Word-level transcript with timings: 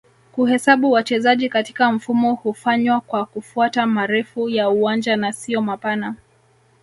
kuhesabu 0.31 0.91
wachezaji 0.91 1.49
katika 1.49 1.91
mfumo 1.91 2.33
hufanywa 2.33 3.01
kwa 3.01 3.25
kufuata 3.25 3.85
marefu 3.85 4.49
ya 4.49 4.69
uwanja 4.69 5.15
na 5.15 5.33
sio 5.33 5.61
mapana 5.61 6.15